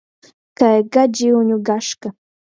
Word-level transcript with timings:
Kai 0.61 0.79
Gadžyuņu 0.95 1.57
gaška! 1.67 2.13